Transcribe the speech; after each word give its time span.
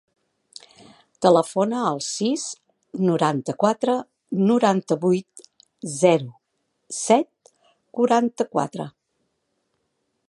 Telefona 1.25 1.81
al 1.89 2.01
sis, 2.05 2.45
noranta-quatre, 3.09 3.97
noranta-vuit, 4.53 5.45
zero, 5.99 6.33
set, 7.03 7.55
quaranta-quatre. 8.01 8.89